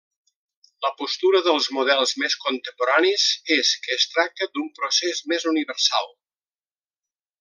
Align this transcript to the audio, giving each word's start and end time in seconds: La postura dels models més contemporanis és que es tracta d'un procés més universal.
La 0.85 0.89
postura 1.01 1.41
dels 1.47 1.67
models 1.75 2.13
més 2.23 2.37
contemporanis 2.45 3.27
és 3.57 3.75
que 3.85 3.95
es 3.99 4.09
tracta 4.15 4.49
d'un 4.57 4.73
procés 4.81 5.23
més 5.33 5.47
universal. 5.53 6.11